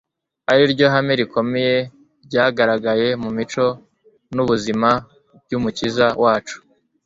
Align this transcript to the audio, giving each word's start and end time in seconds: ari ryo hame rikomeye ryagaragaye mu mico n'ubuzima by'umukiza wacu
ari 0.51 0.63
ryo 0.73 0.87
hame 0.93 1.13
rikomeye 1.21 1.75
ryagaragaye 2.25 3.07
mu 3.23 3.29
mico 3.37 3.65
n'ubuzima 4.35 4.89
by'umukiza 5.45 6.05
wacu 6.23 6.57